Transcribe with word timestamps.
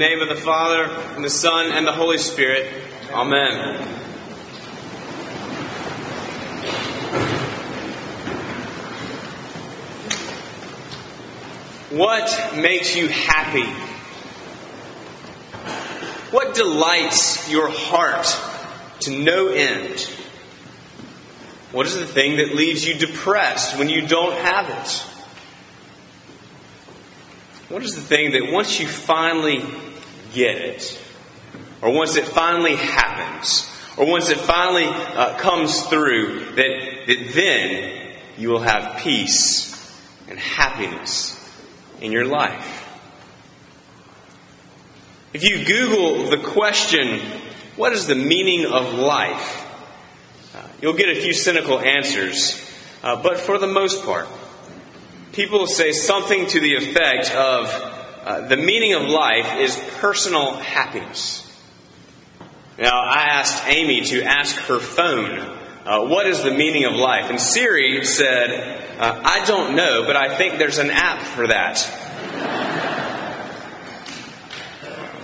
Name 0.00 0.20
of 0.20 0.28
the 0.28 0.36
Father, 0.36 0.84
and 1.16 1.24
the 1.24 1.28
Son, 1.28 1.72
and 1.72 1.84
the 1.84 1.90
Holy 1.90 2.18
Spirit. 2.18 2.72
Amen. 3.10 3.84
What 11.90 12.54
makes 12.56 12.94
you 12.94 13.08
happy? 13.08 13.66
What 16.30 16.54
delights 16.54 17.50
your 17.50 17.68
heart 17.68 18.28
to 19.00 19.10
no 19.10 19.48
end? 19.48 20.02
What 21.72 21.86
is 21.86 21.96
the 21.96 22.06
thing 22.06 22.36
that 22.36 22.54
leaves 22.54 22.86
you 22.86 22.94
depressed 22.94 23.76
when 23.76 23.88
you 23.88 24.06
don't 24.06 24.34
have 24.34 24.70
it? 24.70 25.04
What 27.68 27.82
is 27.82 27.96
the 27.96 28.00
thing 28.00 28.30
that 28.30 28.52
once 28.52 28.78
you 28.78 28.86
finally 28.86 29.64
get 30.32 30.56
it, 30.56 31.00
or 31.82 31.90
once 31.90 32.16
it 32.16 32.24
finally 32.24 32.76
happens, 32.76 33.70
or 33.96 34.06
once 34.06 34.30
it 34.30 34.38
finally 34.38 34.86
uh, 34.86 35.38
comes 35.38 35.82
through, 35.82 36.44
that, 36.54 37.06
that 37.06 37.32
then 37.34 38.14
you 38.36 38.48
will 38.48 38.60
have 38.60 38.98
peace 38.98 39.68
and 40.28 40.38
happiness 40.38 41.34
in 42.00 42.12
your 42.12 42.24
life? 42.24 42.84
If 45.32 45.44
you 45.44 45.64
Google 45.64 46.30
the 46.30 46.38
question, 46.38 47.20
what 47.76 47.92
is 47.92 48.06
the 48.06 48.14
meaning 48.14 48.64
of 48.64 48.94
life? 48.94 49.64
Uh, 50.54 50.62
you'll 50.80 50.94
get 50.94 51.08
a 51.10 51.20
few 51.20 51.34
cynical 51.34 51.78
answers, 51.78 52.64
uh, 53.02 53.22
but 53.22 53.38
for 53.38 53.58
the 53.58 53.66
most 53.66 54.04
part, 54.04 54.26
people 55.32 55.66
say 55.66 55.92
something 55.92 56.46
to 56.46 56.60
the 56.60 56.76
effect 56.76 57.30
of 57.32 57.97
uh, 58.24 58.48
the 58.48 58.56
meaning 58.56 58.94
of 58.94 59.02
life 59.02 59.56
is 59.58 59.76
personal 59.98 60.54
happiness. 60.56 61.44
Now, 62.78 63.00
I 63.00 63.24
asked 63.30 63.66
Amy 63.66 64.02
to 64.06 64.22
ask 64.22 64.54
her 64.66 64.78
phone, 64.78 65.38
uh, 65.84 66.04
what 66.06 66.26
is 66.26 66.42
the 66.42 66.52
meaning 66.52 66.84
of 66.84 66.94
life? 66.94 67.30
And 67.30 67.40
Siri 67.40 68.04
said, 68.04 68.98
uh, 68.98 69.20
I 69.24 69.44
don't 69.46 69.74
know, 69.74 70.04
but 70.06 70.16
I 70.16 70.36
think 70.36 70.58
there's 70.58 70.78
an 70.78 70.90
app 70.90 71.22
for 71.22 71.48
that 71.48 71.76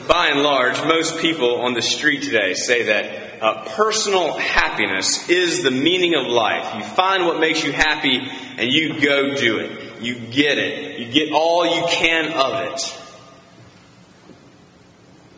by 0.06 0.28
and 0.28 0.42
large, 0.42 0.76
most 0.84 1.18
people 1.18 1.62
on 1.62 1.72
the 1.74 1.82
street 1.82 2.22
today 2.22 2.54
say 2.54 2.84
that 2.84 3.42
uh, 3.42 3.64
personal 3.74 4.36
happiness 4.36 5.28
is 5.28 5.62
the 5.62 5.70
meaning 5.70 6.14
of 6.14 6.26
life. 6.26 6.74
You 6.76 6.84
find 6.84 7.24
what 7.24 7.40
makes 7.40 7.64
you 7.64 7.72
happy 7.72 8.20
and 8.58 8.70
you 8.70 9.00
go 9.00 9.34
do 9.34 9.58
it. 9.58 9.93
You 10.00 10.14
get 10.14 10.58
it. 10.58 10.98
You 10.98 11.12
get 11.12 11.32
all 11.32 11.66
you 11.66 11.86
can 11.88 12.32
of 12.32 12.72
it. 12.72 13.00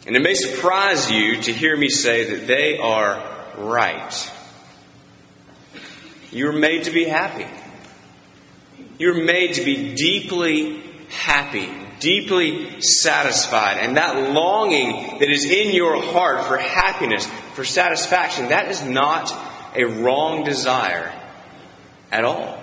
And 0.06 0.16
it 0.16 0.22
may 0.22 0.34
surprise 0.34 1.10
you 1.10 1.42
to 1.42 1.52
hear 1.52 1.76
me 1.76 1.88
say 1.88 2.36
that 2.36 2.46
they 2.46 2.78
are 2.78 3.22
right. 3.58 4.32
You're 6.30 6.52
made 6.52 6.84
to 6.84 6.90
be 6.90 7.04
happy. 7.04 7.46
You're 8.98 9.24
made 9.24 9.54
to 9.54 9.64
be 9.64 9.94
deeply 9.94 10.82
happy 11.08 11.70
deeply 12.00 12.80
satisfied. 12.80 13.78
And 13.78 13.96
that 13.96 14.32
longing 14.32 15.18
that 15.18 15.30
is 15.30 15.44
in 15.44 15.74
your 15.74 16.02
heart 16.02 16.46
for 16.46 16.58
happiness, 16.58 17.26
for 17.54 17.64
satisfaction, 17.64 18.48
that 18.48 18.70
is 18.70 18.82
not 18.82 19.32
a 19.74 19.84
wrong 19.84 20.44
desire 20.44 21.12
at 22.10 22.24
all. 22.24 22.62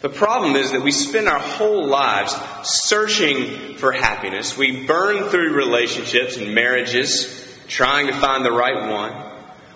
The 0.00 0.08
problem 0.08 0.56
is 0.56 0.72
that 0.72 0.82
we 0.82 0.92
spend 0.92 1.28
our 1.28 1.38
whole 1.38 1.86
lives 1.86 2.34
searching 2.62 3.76
for 3.76 3.92
happiness. 3.92 4.56
We 4.56 4.86
burn 4.86 5.28
through 5.28 5.52
relationships 5.52 6.38
and 6.38 6.54
marriages 6.54 7.46
trying 7.68 8.06
to 8.06 8.14
find 8.14 8.44
the 8.44 8.52
right 8.52 8.90
one. 8.90 9.30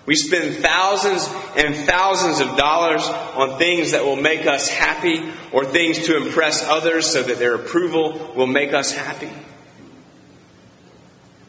We 0.07 0.15
spend 0.15 0.57
thousands 0.57 1.27
and 1.55 1.75
thousands 1.75 2.39
of 2.39 2.57
dollars 2.57 3.03
on 3.07 3.57
things 3.57 3.91
that 3.91 4.03
will 4.03 4.15
make 4.15 4.45
us 4.45 4.67
happy 4.69 5.23
or 5.51 5.65
things 5.65 6.05
to 6.07 6.17
impress 6.17 6.63
others 6.63 7.11
so 7.11 7.23
that 7.23 7.39
their 7.39 7.55
approval 7.55 8.33
will 8.35 8.47
make 8.47 8.73
us 8.73 8.91
happy. 8.91 9.31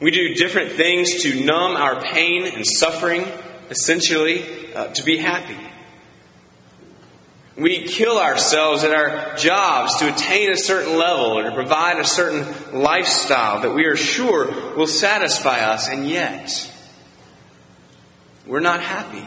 We 0.00 0.10
do 0.10 0.34
different 0.34 0.72
things 0.72 1.22
to 1.22 1.44
numb 1.44 1.76
our 1.76 2.02
pain 2.02 2.46
and 2.46 2.66
suffering, 2.66 3.26
essentially, 3.70 4.74
uh, 4.74 4.88
to 4.88 5.02
be 5.02 5.16
happy. 5.16 5.56
We 7.56 7.86
kill 7.86 8.18
ourselves 8.18 8.84
at 8.84 8.92
our 8.92 9.34
jobs 9.36 9.96
to 9.96 10.12
attain 10.12 10.50
a 10.50 10.58
certain 10.58 10.98
level 10.98 11.38
or 11.38 11.44
to 11.44 11.52
provide 11.52 11.98
a 11.98 12.04
certain 12.04 12.44
lifestyle 12.82 13.62
that 13.62 13.74
we 13.74 13.86
are 13.86 13.96
sure 13.96 14.74
will 14.76 14.86
satisfy 14.86 15.60
us, 15.60 15.88
and 15.88 16.06
yet, 16.06 16.70
we're 18.46 18.60
not 18.60 18.82
happy. 18.82 19.26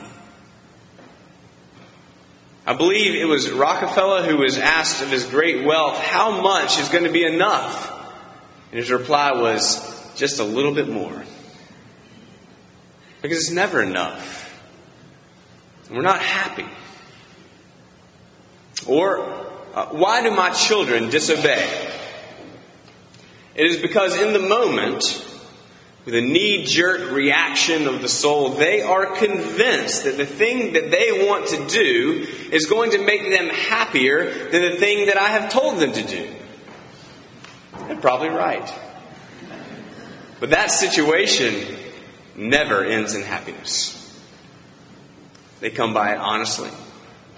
I 2.67 2.73
believe 2.73 3.15
it 3.15 3.25
was 3.25 3.49
Rockefeller 3.49 4.21
who 4.21 4.37
was 4.37 4.59
asked 4.59 5.01
of 5.01 5.09
his 5.09 5.25
great 5.25 5.65
wealth, 5.65 5.97
how 5.97 6.39
much 6.39 6.77
is 6.77 6.87
going 6.87 7.05
to 7.05 7.11
be 7.11 7.25
enough? 7.25 7.91
And 8.71 8.79
his 8.79 8.91
reply 8.91 9.31
was, 9.31 9.99
just 10.15 10.39
a 10.39 10.43
little 10.43 10.73
bit 10.73 10.87
more. 10.87 11.23
Because 13.21 13.39
it's 13.39 13.51
never 13.51 13.81
enough. 13.81 14.61
we're 15.89 16.01
not 16.01 16.21
happy. 16.21 16.65
Or, 18.87 19.19
uh, 19.73 19.87
why 19.87 20.23
do 20.23 20.31
my 20.31 20.51
children 20.51 21.09
disobey? 21.09 21.87
It 23.55 23.65
is 23.65 23.77
because 23.77 24.17
in 24.17 24.33
the 24.33 24.39
moment, 24.39 25.25
with 26.05 26.15
a 26.15 26.21
knee 26.21 26.63
jerk 26.65 27.11
reaction 27.11 27.87
of 27.87 28.01
the 28.01 28.07
soul, 28.07 28.51
they 28.51 28.81
are 28.81 29.15
convinced 29.15 30.05
that 30.05 30.17
the 30.17 30.25
thing 30.25 30.73
that 30.73 30.91
they 30.91 31.27
want 31.27 31.47
to 31.47 31.67
do 31.67 32.25
is 32.51 32.65
going 32.65 32.91
to 32.91 33.03
make 33.03 33.29
them 33.29 33.49
happier 33.49 34.49
than 34.49 34.61
the 34.61 34.77
thing 34.77 35.07
that 35.07 35.17
I 35.17 35.27
have 35.27 35.51
told 35.51 35.79
them 35.79 35.91
to 35.91 36.03
do. 36.03 36.29
They're 37.87 37.97
probably 37.97 38.29
right. 38.29 38.73
But 40.39 40.51
that 40.51 40.71
situation 40.71 41.77
never 42.35 42.85
ends 42.85 43.13
in 43.13 43.23
happiness. 43.23 43.95
They 45.59 45.69
come 45.69 45.93
by 45.93 46.13
it 46.13 46.17
honestly. 46.17 46.71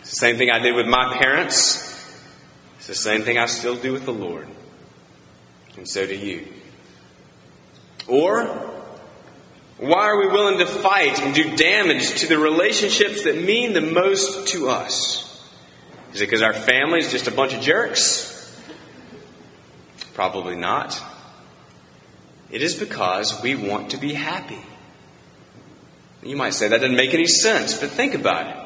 It's 0.01 0.11
the 0.11 0.15
same 0.17 0.37
thing 0.37 0.51
I 0.51 0.59
did 0.59 0.75
with 0.75 0.87
my 0.87 1.17
parents. 1.17 1.87
It's 2.77 2.87
the 2.87 2.95
same 2.95 3.23
thing 3.23 3.37
I 3.37 3.45
still 3.45 3.75
do 3.75 3.93
with 3.93 4.05
the 4.05 4.13
Lord. 4.13 4.47
And 5.77 5.87
so 5.87 6.05
do 6.05 6.15
you. 6.15 6.47
Or, 8.07 8.45
why 9.77 10.03
are 10.03 10.19
we 10.19 10.27
willing 10.27 10.59
to 10.59 10.65
fight 10.65 11.19
and 11.21 11.33
do 11.33 11.55
damage 11.55 12.21
to 12.21 12.27
the 12.27 12.37
relationships 12.37 13.23
that 13.23 13.35
mean 13.35 13.73
the 13.73 13.81
most 13.81 14.49
to 14.49 14.69
us? 14.69 15.27
Is 16.13 16.21
it 16.21 16.25
because 16.25 16.41
our 16.41 16.53
family 16.53 16.99
is 16.99 17.11
just 17.11 17.27
a 17.27 17.31
bunch 17.31 17.53
of 17.53 17.61
jerks? 17.61 18.27
Probably 20.13 20.55
not. 20.55 21.01
It 22.49 22.61
is 22.61 22.75
because 22.75 23.41
we 23.41 23.55
want 23.55 23.91
to 23.91 23.97
be 23.97 24.13
happy. 24.13 24.59
You 26.21 26.35
might 26.35 26.53
say 26.53 26.67
that 26.67 26.81
doesn't 26.81 26.95
make 26.95 27.13
any 27.13 27.25
sense, 27.25 27.75
but 27.79 27.89
think 27.89 28.13
about 28.13 28.47
it. 28.47 28.60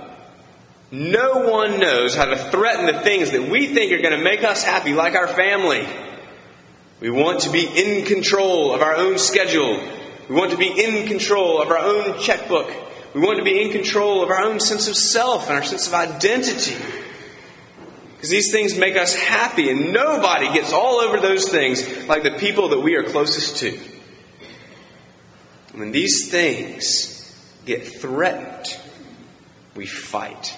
No 0.92 1.50
one 1.50 1.80
knows 1.80 2.16
how 2.16 2.26
to 2.26 2.38
threaten 2.38 2.86
the 2.86 3.00
things 3.02 3.32
that 3.32 3.50
we 3.50 3.74
think 3.74 3.92
are 3.92 4.02
going 4.02 4.18
to 4.18 4.24
make 4.24 4.44
us 4.44 4.64
happy, 4.64 4.94
like 4.94 5.16
our 5.16 5.28
family. 5.28 5.88
We 7.00 7.10
want 7.10 7.42
to 7.42 7.52
be 7.52 7.66
in 7.66 8.06
control 8.06 8.74
of 8.74 8.82
our 8.82 8.96
own 8.96 9.18
schedule. 9.18 9.82
We 10.30 10.36
want 10.36 10.52
to 10.52 10.58
be 10.58 10.68
in 10.68 11.08
control 11.08 11.62
of 11.62 11.70
our 11.70 11.80
own 11.80 12.20
checkbook. 12.20 12.72
We 13.14 13.22
want 13.22 13.40
to 13.40 13.44
be 13.44 13.62
in 13.62 13.72
control 13.72 14.24
of 14.24 14.30
our 14.30 14.42
own 14.42 14.60
sense 14.60 14.88
of 14.88 14.96
self 14.96 15.50
and 15.50 15.58
our 15.58 15.64
sense 15.64 15.88
of 15.88 15.94
identity. 15.94 16.76
Because 18.16 18.30
these 18.30 18.52
things 18.52 18.78
make 18.78 18.96
us 18.96 19.16
happy, 19.16 19.70
and 19.70 19.92
nobody 19.92 20.52
gets 20.54 20.72
all 20.72 21.00
over 21.00 21.20
those 21.20 21.50
things 21.50 22.08
like 22.08 22.24
the 22.24 22.32
people 22.32 22.70
that 22.70 22.80
we 22.80 22.96
are 22.96 23.04
closest 23.04 23.58
to. 23.58 23.80
When 25.74 25.92
these 25.92 26.30
things 26.30 27.36
get 27.66 27.86
threatened, 27.86 28.80
we 29.76 29.86
fight 29.86 30.56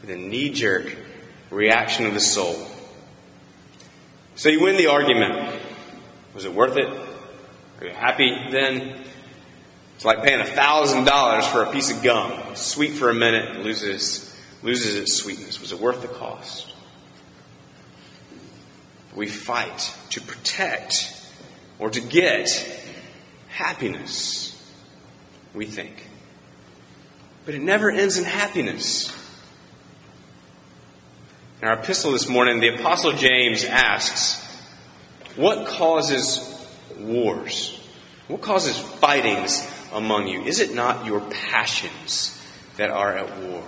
with 0.00 0.10
a 0.10 0.16
knee 0.16 0.50
jerk 0.50 0.96
reaction 1.50 2.06
of 2.06 2.14
the 2.14 2.20
soul. 2.20 2.66
So 4.36 4.48
you 4.48 4.60
win 4.62 4.76
the 4.76 4.88
argument. 4.88 5.60
Was 6.34 6.44
it 6.44 6.52
worth 6.52 6.76
it? 6.76 6.88
Are 7.80 7.86
you 7.86 7.92
happy 7.92 8.34
then? 8.50 9.04
It's 9.94 10.04
like 10.04 10.22
paying 10.22 10.44
$1,000 10.44 11.52
for 11.52 11.62
a 11.62 11.70
piece 11.70 11.90
of 11.90 12.02
gum. 12.02 12.56
Sweet 12.56 12.94
for 12.94 13.10
a 13.10 13.14
minute, 13.14 13.62
loses, 13.62 14.36
loses 14.62 14.96
its 14.96 15.14
sweetness. 15.14 15.60
Was 15.60 15.72
it 15.72 15.78
worth 15.78 16.02
the 16.02 16.08
cost? 16.08 16.72
We 19.14 19.28
fight 19.28 19.94
to 20.10 20.20
protect 20.20 21.14
or 21.78 21.90
to 21.90 22.00
get 22.00 22.48
happiness, 23.48 24.50
we 25.54 25.66
think. 25.66 26.08
But 27.44 27.54
it 27.54 27.62
never 27.62 27.90
ends 27.90 28.18
in 28.18 28.24
happiness. 28.24 29.12
In 31.64 31.70
our 31.70 31.78
epistle 31.78 32.12
this 32.12 32.28
morning, 32.28 32.60
the 32.60 32.74
Apostle 32.74 33.12
James 33.12 33.64
asks, 33.64 34.44
What 35.34 35.66
causes 35.66 36.62
wars? 36.98 37.80
What 38.28 38.42
causes 38.42 38.76
fightings 38.76 39.66
among 39.90 40.28
you? 40.28 40.42
Is 40.42 40.60
it 40.60 40.74
not 40.74 41.06
your 41.06 41.22
passions 41.22 42.38
that 42.76 42.90
are 42.90 43.16
at 43.16 43.38
war? 43.38 43.64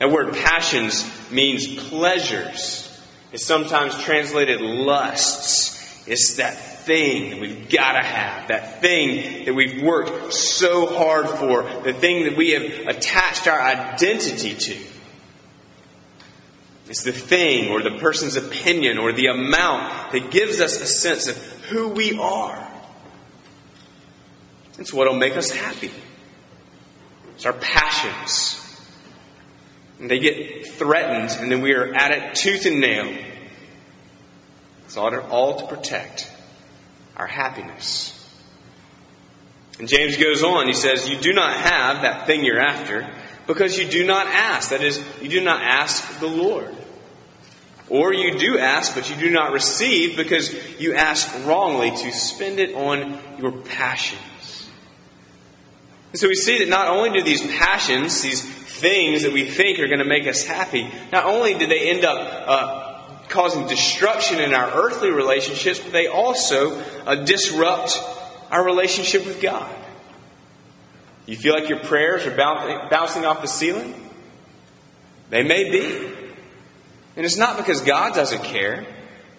That 0.00 0.10
word 0.10 0.34
passions 0.34 1.10
means 1.30 1.80
pleasures. 1.88 3.02
It's 3.32 3.46
sometimes 3.46 3.98
translated 4.02 4.60
lusts. 4.60 6.06
It's 6.06 6.34
that 6.36 6.58
thing 6.84 7.30
that 7.30 7.40
we've 7.40 7.70
got 7.70 7.92
to 7.92 8.06
have, 8.06 8.48
that 8.48 8.82
thing 8.82 9.46
that 9.46 9.54
we've 9.54 9.82
worked 9.82 10.34
so 10.34 10.84
hard 10.84 11.26
for, 11.26 11.62
the 11.84 11.94
thing 11.94 12.24
that 12.24 12.36
we 12.36 12.50
have 12.50 12.96
attached 12.96 13.48
our 13.48 13.62
identity 13.62 14.54
to. 14.56 14.91
It's 16.92 17.04
the 17.04 17.12
thing 17.12 17.70
or 17.70 17.80
the 17.80 17.96
person's 18.00 18.36
opinion 18.36 18.98
or 18.98 19.14
the 19.14 19.28
amount 19.28 20.12
that 20.12 20.30
gives 20.30 20.60
us 20.60 20.78
a 20.78 20.84
sense 20.84 21.26
of 21.26 21.38
who 21.70 21.88
we 21.88 22.18
are. 22.18 22.70
It's 24.78 24.92
what 24.92 25.08
will 25.08 25.16
make 25.16 25.38
us 25.38 25.50
happy. 25.50 25.90
It's 27.34 27.46
our 27.46 27.54
passions. 27.54 28.60
And 30.00 30.10
they 30.10 30.18
get 30.18 30.66
threatened, 30.66 31.30
and 31.40 31.50
then 31.50 31.62
we 31.62 31.72
are 31.72 31.94
at 31.94 32.10
it 32.10 32.34
tooth 32.34 32.66
and 32.66 32.78
nail. 32.82 33.16
It's 34.84 34.98
all 34.98 35.60
to 35.60 35.66
protect 35.74 36.30
our 37.16 37.26
happiness. 37.26 38.12
And 39.78 39.88
James 39.88 40.18
goes 40.18 40.42
on, 40.42 40.66
he 40.66 40.74
says, 40.74 41.08
You 41.08 41.18
do 41.18 41.32
not 41.32 41.56
have 41.56 42.02
that 42.02 42.26
thing 42.26 42.44
you're 42.44 42.60
after 42.60 43.10
because 43.46 43.78
you 43.78 43.88
do 43.88 44.04
not 44.04 44.26
ask. 44.26 44.68
That 44.68 44.82
is, 44.82 45.02
you 45.22 45.30
do 45.30 45.40
not 45.40 45.62
ask 45.62 46.20
the 46.20 46.28
Lord. 46.28 46.76
Or 47.92 48.14
you 48.14 48.38
do 48.38 48.58
ask, 48.58 48.94
but 48.94 49.10
you 49.10 49.16
do 49.16 49.28
not 49.28 49.52
receive 49.52 50.16
because 50.16 50.50
you 50.80 50.94
ask 50.94 51.30
wrongly 51.44 51.90
to 51.90 52.10
spend 52.10 52.58
it 52.58 52.74
on 52.74 53.18
your 53.38 53.52
passions. 53.52 54.70
And 56.10 56.18
so 56.18 56.26
we 56.26 56.34
see 56.34 56.60
that 56.60 56.70
not 56.70 56.88
only 56.88 57.10
do 57.10 57.22
these 57.22 57.46
passions, 57.58 58.22
these 58.22 58.42
things 58.42 59.24
that 59.24 59.32
we 59.34 59.44
think 59.44 59.78
are 59.78 59.88
going 59.88 59.98
to 59.98 60.06
make 60.06 60.26
us 60.26 60.42
happy, 60.42 60.90
not 61.12 61.26
only 61.26 61.52
do 61.52 61.66
they 61.66 61.90
end 61.90 62.06
up 62.06 62.18
uh, 62.48 63.28
causing 63.28 63.66
destruction 63.66 64.40
in 64.40 64.54
our 64.54 64.70
earthly 64.72 65.10
relationships, 65.10 65.78
but 65.78 65.92
they 65.92 66.06
also 66.06 66.80
uh, 67.04 67.14
disrupt 67.14 68.00
our 68.50 68.64
relationship 68.64 69.26
with 69.26 69.42
God. 69.42 69.70
You 71.26 71.36
feel 71.36 71.52
like 71.52 71.68
your 71.68 71.80
prayers 71.80 72.24
are 72.24 72.34
bouncing 72.34 73.26
off 73.26 73.42
the 73.42 73.48
ceiling? 73.48 73.94
They 75.28 75.42
may 75.42 75.70
be. 75.70 76.22
And 77.16 77.26
it's 77.26 77.36
not 77.36 77.56
because 77.56 77.80
God 77.80 78.14
doesn't 78.14 78.42
care. 78.42 78.86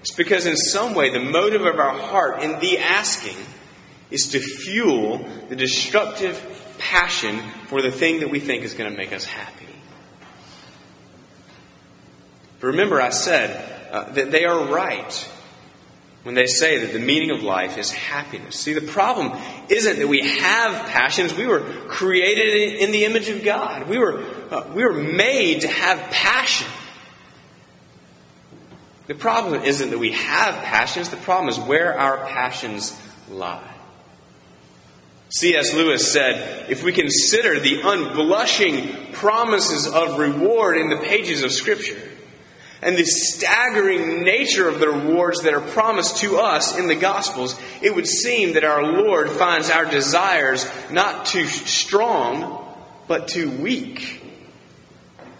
It's 0.01 0.11
because 0.11 0.45
in 0.45 0.57
some 0.57 0.93
way 0.93 1.09
the 1.09 1.19
motive 1.19 1.65
of 1.65 1.79
our 1.79 1.97
heart 1.97 2.43
in 2.43 2.59
the 2.59 2.77
asking 2.77 3.37
is 4.11 4.29
to 4.29 4.39
fuel 4.39 5.25
the 5.49 5.55
destructive 5.55 6.39
passion 6.77 7.39
for 7.67 7.81
the 7.81 7.91
thing 7.91 8.19
that 8.19 8.29
we 8.29 8.39
think 8.39 8.63
is 8.63 8.73
going 8.73 8.91
to 8.91 8.97
make 8.97 9.13
us 9.13 9.25
happy. 9.25 9.65
But 12.59 12.67
remember, 12.67 13.01
I 13.01 13.09
said 13.09 13.91
uh, 13.91 14.11
that 14.11 14.31
they 14.31 14.45
are 14.45 14.65
right 14.65 15.29
when 16.23 16.35
they 16.35 16.45
say 16.45 16.79
that 16.79 16.93
the 16.93 16.99
meaning 16.99 17.31
of 17.31 17.43
life 17.43 17.77
is 17.77 17.91
happiness. 17.91 18.57
See, 18.57 18.73
the 18.73 18.81
problem 18.81 19.37
isn't 19.69 19.99
that 19.99 20.07
we 20.07 20.27
have 20.27 20.87
passions. 20.89 21.33
We 21.33 21.47
were 21.47 21.61
created 21.87 22.79
in 22.79 22.91
the 22.91 23.05
image 23.05 23.29
of 23.29 23.43
God. 23.43 23.89
We 23.89 23.97
were, 23.97 24.23
uh, 24.49 24.71
we 24.73 24.83
were 24.83 24.93
made 24.93 25.61
to 25.61 25.67
have 25.67 25.99
passion. 26.11 26.67
The 29.07 29.15
problem 29.15 29.63
isn't 29.63 29.89
that 29.89 29.99
we 29.99 30.11
have 30.13 30.63
passions, 30.63 31.09
the 31.09 31.17
problem 31.17 31.49
is 31.49 31.59
where 31.59 31.97
our 31.97 32.25
passions 32.25 32.97
lie. 33.29 33.69
C.S. 35.29 35.73
Lewis 35.73 36.11
said, 36.11 36.69
if 36.69 36.83
we 36.83 36.93
consider 36.93 37.59
the 37.59 37.81
unblushing 37.81 39.11
promises 39.13 39.87
of 39.87 40.19
reward 40.19 40.77
in 40.77 40.89
the 40.89 40.97
pages 40.97 41.43
of 41.43 41.51
Scripture, 41.51 41.99
and 42.83 42.95
the 42.95 43.05
staggering 43.05 44.23
nature 44.23 44.67
of 44.67 44.79
the 44.79 44.89
rewards 44.89 45.41
that 45.41 45.53
are 45.53 45.61
promised 45.61 46.17
to 46.17 46.37
us 46.37 46.77
in 46.77 46.87
the 46.87 46.95
Gospels, 46.95 47.59
it 47.81 47.95
would 47.95 48.07
seem 48.07 48.53
that 48.53 48.63
our 48.63 48.83
Lord 48.83 49.29
finds 49.29 49.69
our 49.69 49.85
desires 49.85 50.69
not 50.91 51.25
too 51.25 51.45
strong, 51.45 52.63
but 53.07 53.27
too 53.27 53.49
weak. 53.49 54.21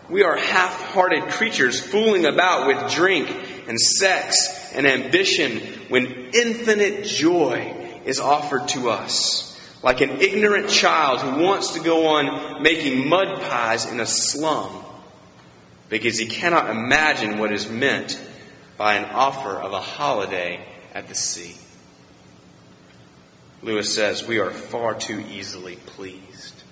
We 0.09 0.23
are 0.23 0.37
half 0.37 0.73
hearted 0.91 1.23
creatures 1.29 1.79
fooling 1.79 2.25
about 2.25 2.67
with 2.67 2.93
drink 2.93 3.29
and 3.67 3.79
sex 3.79 4.71
and 4.73 4.85
ambition 4.85 5.59
when 5.89 6.31
infinite 6.33 7.05
joy 7.05 7.75
is 8.05 8.19
offered 8.19 8.67
to 8.69 8.89
us. 8.89 9.49
Like 9.81 10.01
an 10.01 10.21
ignorant 10.21 10.69
child 10.69 11.19
who 11.19 11.43
wants 11.43 11.73
to 11.73 11.79
go 11.79 12.07
on 12.07 12.63
making 12.63 13.07
mud 13.07 13.41
pies 13.41 13.85
in 13.85 13.99
a 13.99 14.05
slum 14.05 14.83
because 15.89 16.17
he 16.17 16.25
cannot 16.25 16.69
imagine 16.69 17.37
what 17.37 17.51
is 17.51 17.69
meant 17.69 18.19
by 18.77 18.95
an 18.95 19.05
offer 19.05 19.51
of 19.51 19.73
a 19.73 19.79
holiday 19.79 20.65
at 20.93 21.07
the 21.07 21.15
sea. 21.15 21.55
Lewis 23.61 23.93
says, 23.93 24.25
We 24.25 24.39
are 24.39 24.51
far 24.51 24.95
too 24.95 25.23
easily 25.31 25.75
pleased. 25.75 26.62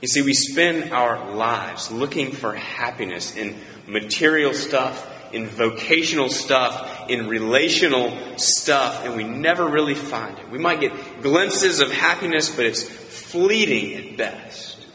You 0.00 0.08
see, 0.08 0.22
we 0.22 0.34
spend 0.34 0.92
our 0.92 1.34
lives 1.34 1.90
looking 1.90 2.32
for 2.32 2.54
happiness 2.54 3.34
in 3.34 3.56
material 3.86 4.52
stuff, 4.52 5.10
in 5.32 5.46
vocational 5.46 6.28
stuff, 6.28 7.08
in 7.08 7.28
relational 7.28 8.16
stuff, 8.36 9.04
and 9.04 9.16
we 9.16 9.24
never 9.24 9.66
really 9.66 9.94
find 9.94 10.38
it. 10.38 10.50
We 10.50 10.58
might 10.58 10.80
get 10.80 11.22
glimpses 11.22 11.80
of 11.80 11.90
happiness, 11.90 12.54
but 12.54 12.66
it's 12.66 12.82
fleeting 12.82 13.94
at 13.94 14.16
best. 14.18 14.86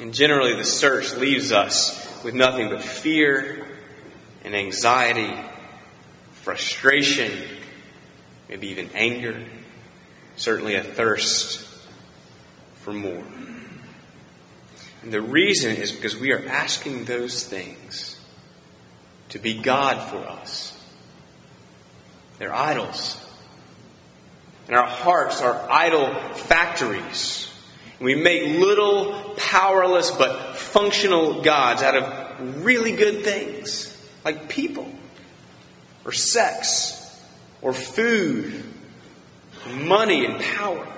And 0.00 0.14
generally, 0.14 0.54
the 0.54 0.64
search 0.64 1.14
leaves 1.14 1.50
us 1.50 2.22
with 2.22 2.34
nothing 2.34 2.68
but 2.68 2.82
fear 2.82 3.66
and 4.44 4.54
anxiety, 4.54 5.34
frustration, 6.32 7.32
maybe 8.48 8.68
even 8.68 8.88
anger, 8.94 9.44
certainly 10.36 10.76
a 10.76 10.84
thirst 10.84 11.67
for 12.88 12.94
more. 12.94 13.22
And 15.02 15.12
the 15.12 15.20
reason 15.20 15.76
is 15.76 15.92
because 15.92 16.16
we 16.16 16.32
are 16.32 16.42
asking 16.46 17.04
those 17.04 17.44
things 17.44 18.18
to 19.28 19.38
be 19.38 19.60
God 19.60 20.08
for 20.08 20.16
us. 20.16 20.74
They're 22.38 22.54
idols. 22.54 23.22
And 24.68 24.76
our 24.76 24.86
hearts 24.86 25.42
are 25.42 25.70
idol 25.70 26.14
factories. 26.32 27.52
We 28.00 28.14
make 28.14 28.58
little, 28.58 29.34
powerless, 29.36 30.10
but 30.10 30.56
functional 30.56 31.42
gods 31.42 31.82
out 31.82 31.94
of 31.94 32.64
really 32.64 32.92
good 32.92 33.22
things, 33.22 33.94
like 34.24 34.48
people, 34.48 34.90
or 36.06 36.12
sex, 36.12 37.22
or 37.60 37.74
food, 37.74 38.64
money, 39.74 40.24
and 40.24 40.40
power. 40.40 40.88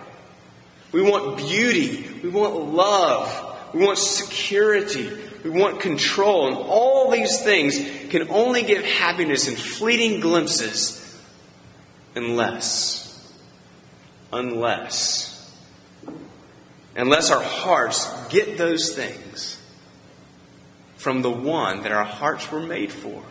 We 0.92 1.02
want 1.02 1.38
beauty. 1.38 2.20
We 2.22 2.28
want 2.28 2.54
love. 2.54 3.72
We 3.72 3.84
want 3.84 3.98
security. 3.98 5.10
We 5.44 5.50
want 5.50 5.80
control. 5.80 6.48
And 6.48 6.56
all 6.56 7.10
these 7.10 7.40
things 7.42 7.78
can 8.10 8.28
only 8.30 8.62
give 8.62 8.84
happiness 8.84 9.48
in 9.48 9.56
fleeting 9.56 10.20
glimpses 10.20 10.96
unless, 12.14 13.32
unless, 14.32 15.54
unless 16.96 17.30
our 17.30 17.42
hearts 17.42 18.10
get 18.28 18.58
those 18.58 18.94
things 18.94 19.58
from 20.96 21.22
the 21.22 21.30
one 21.30 21.82
that 21.82 21.92
our 21.92 22.04
hearts 22.04 22.50
were 22.50 22.60
made 22.60 22.92
for. 22.92 23.22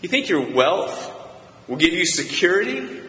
You 0.00 0.08
think 0.08 0.28
your 0.28 0.52
wealth 0.52 1.12
will 1.68 1.76
give 1.76 1.92
you 1.92 2.06
security? 2.06 3.02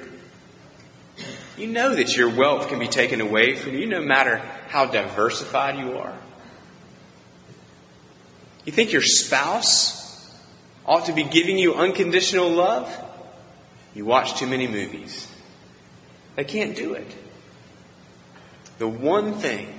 You 1.58 1.68
know 1.68 1.96
that 1.96 2.16
your 2.16 2.30
wealth 2.30 2.70
can 2.70 2.78
be 2.78 2.88
taken 2.88 3.20
away 3.20 3.56
from 3.56 3.74
you 3.74 3.88
no 3.88 4.02
matter 4.02 4.38
how 4.68 4.86
diversified 4.86 5.80
you 5.80 5.98
are. 5.98 6.16
You 8.66 8.72
think 8.72 8.92
your 8.92 9.02
spouse 9.02 10.32
ought 10.86 11.06
to 11.06 11.14
be 11.14 11.24
giving 11.24 11.58
you 11.58 11.74
unconditional 11.74 12.50
love? 12.50 12.96
You 13.96 14.06
watch 14.06 14.38
too 14.38 14.46
many 14.46 14.68
movies. 14.68 15.28
They 16.36 16.44
can't 16.44 16.76
do 16.76 16.94
it. 16.94 17.08
The 18.78 18.88
one 18.88 19.34
thing 19.34 19.74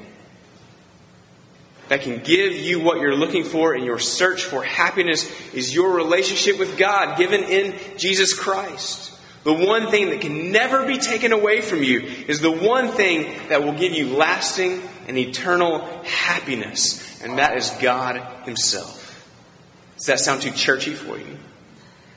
that 1.88 2.02
can 2.02 2.18
give 2.18 2.54
you 2.54 2.80
what 2.80 3.00
you're 3.00 3.14
looking 3.14 3.44
for 3.44 3.74
in 3.74 3.84
your 3.84 3.98
search 3.98 4.42
for 4.42 4.64
happiness 4.64 5.30
is 5.52 5.72
your 5.74 5.94
relationship 5.94 6.58
with 6.58 6.76
God 6.76 7.16
given 7.16 7.44
in 7.44 7.74
Jesus 7.96 8.34
Christ. 8.34 9.12
The 9.44 9.52
one 9.52 9.90
thing 9.90 10.10
that 10.10 10.20
can 10.20 10.52
never 10.52 10.86
be 10.86 10.98
taken 10.98 11.32
away 11.32 11.60
from 11.60 11.82
you 11.82 12.00
is 12.00 12.40
the 12.40 12.50
one 12.50 12.88
thing 12.88 13.34
that 13.48 13.62
will 13.62 13.72
give 13.72 13.92
you 13.92 14.16
lasting 14.16 14.82
and 15.06 15.16
eternal 15.16 15.80
happiness, 16.04 17.22
and 17.22 17.38
that 17.38 17.56
is 17.56 17.70
God 17.80 18.20
Himself. 18.44 19.04
Does 19.96 20.06
that 20.06 20.20
sound 20.20 20.42
too 20.42 20.50
churchy 20.50 20.94
for 20.94 21.18
you? 21.18 21.38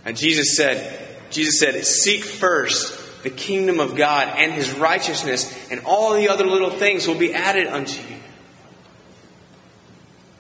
And 0.03 0.17
Jesus 0.17 0.57
said, 0.57 1.07
Jesus 1.29 1.59
said, 1.59 1.85
seek 1.85 2.23
first 2.23 3.23
the 3.23 3.29
kingdom 3.29 3.79
of 3.79 3.95
God 3.95 4.27
and 4.37 4.51
his 4.51 4.71
righteousness, 4.73 5.69
and 5.71 5.81
all 5.85 6.13
the 6.15 6.29
other 6.29 6.45
little 6.45 6.71
things 6.71 7.07
will 7.07 7.17
be 7.17 7.33
added 7.33 7.67
unto 7.67 8.01
you. 8.01 8.17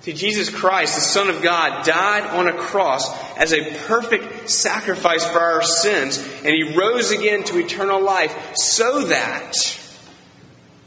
See, 0.01 0.13
Jesus 0.13 0.49
Christ, 0.49 0.95
the 0.95 1.01
Son 1.01 1.29
of 1.29 1.43
God, 1.43 1.85
died 1.85 2.25
on 2.31 2.47
a 2.47 2.53
cross 2.53 3.07
as 3.37 3.53
a 3.53 3.71
perfect 3.85 4.49
sacrifice 4.49 5.23
for 5.23 5.39
our 5.39 5.61
sins, 5.61 6.17
and 6.43 6.47
he 6.47 6.75
rose 6.75 7.11
again 7.11 7.43
to 7.45 7.59
eternal 7.59 8.01
life 8.01 8.55
so 8.55 9.05
that 9.05 9.53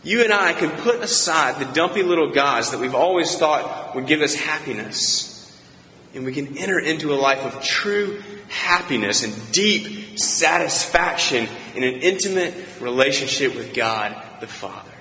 you 0.02 0.24
and 0.24 0.32
I 0.32 0.52
can 0.52 0.70
put 0.70 0.96
aside 0.96 1.60
the 1.60 1.72
dumpy 1.72 2.02
little 2.02 2.32
gods 2.32 2.72
that 2.72 2.80
we've 2.80 2.94
always 2.94 3.36
thought 3.36 3.94
would 3.94 4.08
give 4.08 4.20
us 4.20 4.34
happiness, 4.34 5.30
and 6.12 6.24
we 6.24 6.32
can 6.32 6.58
enter 6.58 6.80
into 6.80 7.12
a 7.12 7.16
life 7.16 7.44
of 7.44 7.62
true 7.62 8.20
happiness 8.48 9.22
and 9.22 9.52
deep 9.52 10.18
satisfaction 10.18 11.48
in 11.76 11.84
an 11.84 12.00
intimate 12.00 12.52
relationship 12.80 13.54
with 13.54 13.74
God 13.74 14.20
the 14.40 14.48
Father. 14.48 14.93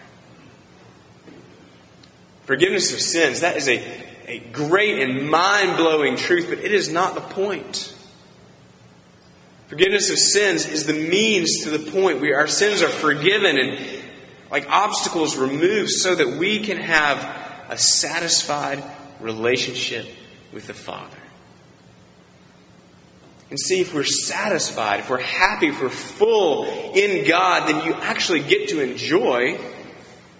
Forgiveness 2.45 2.93
of 2.93 2.99
sins, 2.99 3.41
that 3.41 3.57
is 3.57 3.67
a, 3.67 3.81
a 4.27 4.39
great 4.51 4.99
and 4.99 5.29
mind 5.29 5.77
blowing 5.77 6.17
truth, 6.17 6.47
but 6.49 6.59
it 6.59 6.71
is 6.71 6.89
not 6.89 7.15
the 7.15 7.21
point. 7.21 7.95
Forgiveness 9.67 10.09
of 10.09 10.19
sins 10.19 10.65
is 10.65 10.85
the 10.85 10.93
means 10.93 11.63
to 11.63 11.69
the 11.69 11.91
point 11.91 12.21
where 12.21 12.37
our 12.37 12.47
sins 12.47 12.81
are 12.81 12.89
forgiven 12.89 13.57
and 13.57 14.03
like 14.51 14.69
obstacles 14.69 15.35
removed 15.35 15.89
so 15.89 16.13
that 16.13 16.37
we 16.37 16.59
can 16.59 16.77
have 16.77 17.17
a 17.69 17.77
satisfied 17.77 18.83
relationship 19.19 20.05
with 20.51 20.67
the 20.67 20.73
Father. 20.73 21.17
And 23.49 23.59
see 23.59 23.81
if 23.81 23.93
we're 23.93 24.03
satisfied, 24.03 24.99
if 24.99 25.09
we're 25.09 25.19
happy, 25.19 25.67
if 25.67 25.81
we're 25.81 25.89
full 25.89 26.65
in 26.65 27.27
God, 27.27 27.67
then 27.67 27.85
you 27.85 27.93
actually 27.93 28.41
get 28.41 28.69
to 28.69 28.81
enjoy 28.81 29.59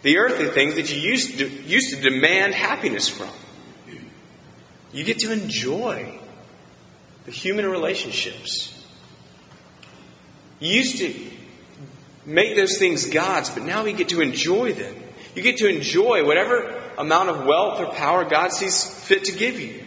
the 0.04 0.18
earthly 0.18 0.48
things 0.48 0.76
that 0.76 0.94
you 0.94 1.02
used 1.02 1.38
to, 1.40 1.50
used 1.50 1.90
to 1.90 2.02
demand 2.02 2.54
happiness 2.54 3.10
from. 3.10 3.30
You 4.92 5.04
get 5.04 5.20
to 5.20 5.32
enjoy 5.32 6.20
the 7.26 7.32
human 7.32 7.66
relationships. 7.66 8.70
You 10.60 10.76
used 10.76 10.98
to 11.00 11.14
make 12.26 12.56
those 12.56 12.78
things 12.78 13.10
gods, 13.10 13.50
but 13.50 13.64
now 13.64 13.84
we 13.84 13.94
get 13.94 14.10
to 14.10 14.22
enjoy 14.22 14.74
them. 14.74 14.96
You 15.36 15.42
get 15.42 15.58
to 15.58 15.68
enjoy 15.68 16.26
whatever 16.26 16.82
amount 16.98 17.30
of 17.30 17.46
wealth 17.46 17.80
or 17.80 17.88
power 17.88 18.24
God 18.24 18.52
sees 18.52 18.84
fit 18.84 19.26
to 19.26 19.32
give 19.32 19.60
you. 19.60 19.84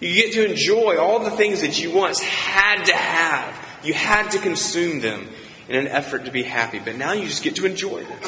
You 0.00 0.14
get 0.14 0.32
to 0.34 0.50
enjoy 0.50 0.98
all 0.98 1.20
the 1.20 1.30
things 1.30 1.60
that 1.60 1.80
you 1.80 1.92
once 1.92 2.20
had 2.20 2.84
to 2.86 2.94
have. 2.94 3.56
You 3.84 3.94
had 3.94 4.30
to 4.30 4.38
consume 4.38 5.00
them 5.00 5.28
in 5.68 5.76
an 5.76 5.86
effort 5.86 6.24
to 6.24 6.30
be 6.30 6.42
happy, 6.42 6.78
but 6.78 6.96
now 6.96 7.12
you 7.12 7.26
just 7.26 7.42
get 7.42 7.56
to 7.56 7.66
enjoy 7.66 8.02
them. 8.04 8.18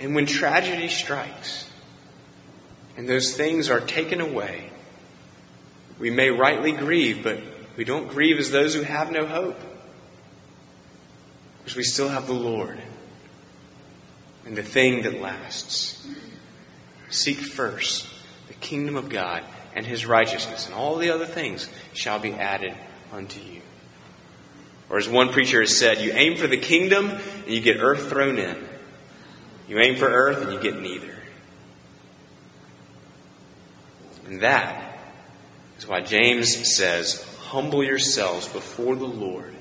And 0.00 0.14
when 0.14 0.24
tragedy 0.24 0.88
strikes 0.88 1.68
and 2.96 3.06
those 3.06 3.36
things 3.36 3.68
are 3.68 3.80
taken 3.80 4.20
away, 4.20 4.70
we 5.98 6.10
may 6.10 6.30
rightly 6.30 6.72
grieve, 6.72 7.22
but 7.22 7.38
we 7.76 7.84
don't 7.84 8.08
grieve 8.08 8.38
as 8.38 8.50
those 8.50 8.74
who 8.74 8.82
have 8.82 9.12
no 9.12 9.26
hope. 9.26 9.60
Because 11.58 11.76
we 11.76 11.84
still 11.84 12.08
have 12.08 12.26
the 12.26 12.32
Lord 12.32 12.80
and 14.46 14.56
the 14.56 14.62
thing 14.62 15.02
that 15.02 15.20
lasts. 15.20 16.08
Seek 17.10 17.36
first 17.36 18.06
the 18.48 18.54
kingdom 18.54 18.96
of 18.96 19.10
God 19.10 19.44
and 19.74 19.86
his 19.86 20.06
righteousness, 20.06 20.64
and 20.64 20.74
all 20.74 20.96
the 20.96 21.10
other 21.10 21.26
things 21.26 21.68
shall 21.92 22.18
be 22.18 22.32
added 22.32 22.74
unto 23.12 23.38
you. 23.38 23.60
Or 24.88 24.96
as 24.96 25.08
one 25.08 25.28
preacher 25.28 25.60
has 25.60 25.76
said, 25.76 26.00
you 26.00 26.12
aim 26.12 26.36
for 26.36 26.46
the 26.46 26.56
kingdom 26.56 27.10
and 27.10 27.48
you 27.48 27.60
get 27.60 27.76
earth 27.78 28.08
thrown 28.08 28.38
in. 28.38 28.69
You 29.70 29.78
aim 29.78 29.94
for 29.94 30.08
earth 30.08 30.42
and 30.42 30.52
you 30.52 30.58
get 30.58 30.80
neither. 30.80 31.14
And 34.26 34.40
that 34.40 34.98
is 35.78 35.86
why 35.86 36.00
James 36.00 36.76
says, 36.76 37.24
Humble 37.50 37.84
yourselves 37.84 38.48
before 38.48 38.96
the 38.96 39.06
Lord, 39.06 39.54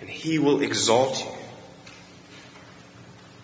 and 0.00 0.08
he 0.08 0.38
will 0.38 0.62
exalt 0.62 1.20
you. 1.20 1.30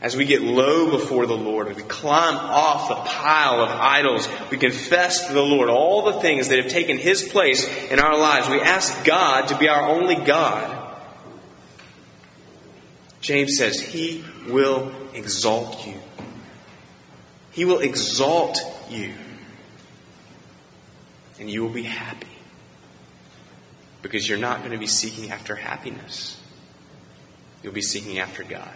As 0.01 0.17
we 0.17 0.25
get 0.25 0.41
low 0.41 0.91
before 0.91 1.27
the 1.27 1.37
Lord, 1.37 1.69
as 1.69 1.77
we 1.77 1.83
climb 1.83 2.37
off 2.37 2.89
the 2.89 2.95
pile 2.95 3.61
of 3.61 3.69
idols, 3.69 4.29
we 4.51 4.57
confess 4.57 5.27
to 5.27 5.35
the 5.35 5.43
Lord 5.43 5.69
all 5.69 6.07
the 6.07 6.21
things 6.21 6.49
that 6.49 6.59
have 6.59 6.73
taken 6.73 6.99
His 6.99 7.23
place 7.23 7.69
in 7.89 8.01
our 8.01 8.19
lives. 8.19 8.49
We 8.49 8.61
ask 8.61 9.05
God 9.05 9.49
to 9.49 9.59
be 9.59 9.69
our 9.69 9.89
only 9.91 10.17
God. 10.17 10.97
James 13.21 13.57
says, 13.57 13.79
He 13.81 14.25
will 14.49 14.91
exalt 15.15 15.87
you. 15.87 16.01
He 17.53 17.65
will 17.65 17.81
exalt 17.81 18.59
you. 18.91 19.13
And 21.39 21.51
you 21.51 21.63
will 21.63 21.71
be 21.71 21.83
happy. 21.83 22.27
Because 24.01 24.29
you're 24.29 24.39
not 24.39 24.61
going 24.61 24.73
to 24.73 24.79
be 24.79 24.87
seeking 24.87 25.31
after 25.31 25.55
happiness. 25.55 26.41
You'll 27.63 27.73
be 27.73 27.83
seeking 27.83 28.19
after 28.19 28.43
God. 28.43 28.75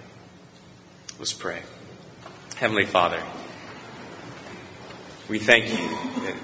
Let's 1.18 1.32
pray. 1.32 1.62
Heavenly 2.56 2.86
Father, 2.86 3.22
we 5.28 5.38
thank 5.38 5.70
you 5.70 5.88
that 6.24 6.36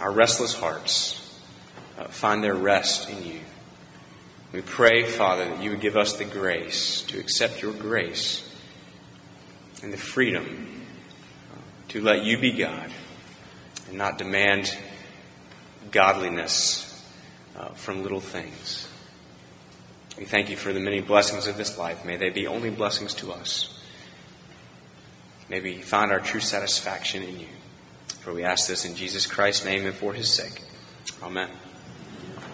our 0.00 0.10
restless 0.10 0.54
hearts 0.54 1.20
uh, 1.98 2.04
find 2.04 2.42
their 2.42 2.54
rest 2.54 3.08
in 3.08 3.26
you. 3.26 3.40
We 4.54 4.62
pray, 4.62 5.02
Father, 5.02 5.46
that 5.46 5.60
you 5.60 5.70
would 5.70 5.80
give 5.80 5.96
us 5.96 6.12
the 6.12 6.24
grace 6.24 7.02
to 7.08 7.18
accept 7.18 7.60
your 7.60 7.72
grace 7.72 8.48
and 9.82 9.92
the 9.92 9.96
freedom 9.96 10.86
to 11.88 12.00
let 12.00 12.22
you 12.22 12.38
be 12.38 12.52
God 12.52 12.88
and 13.88 13.98
not 13.98 14.16
demand 14.16 14.78
godliness 15.90 17.04
uh, 17.58 17.70
from 17.70 18.04
little 18.04 18.20
things. 18.20 18.86
We 20.16 20.24
thank 20.24 20.50
you 20.50 20.56
for 20.56 20.72
the 20.72 20.78
many 20.78 21.00
blessings 21.00 21.48
of 21.48 21.56
this 21.56 21.76
life. 21.76 22.04
May 22.04 22.16
they 22.16 22.30
be 22.30 22.46
only 22.46 22.70
blessings 22.70 23.12
to 23.14 23.32
us. 23.32 23.76
May 25.48 25.58
we 25.58 25.78
find 25.78 26.12
our 26.12 26.20
true 26.20 26.38
satisfaction 26.38 27.24
in 27.24 27.40
you. 27.40 27.48
For 28.20 28.32
we 28.32 28.44
ask 28.44 28.68
this 28.68 28.84
in 28.84 28.94
Jesus 28.94 29.26
Christ's 29.26 29.64
name 29.64 29.84
and 29.84 29.96
for 29.96 30.12
his 30.12 30.32
sake. 30.32 30.62
Amen. 31.24 31.50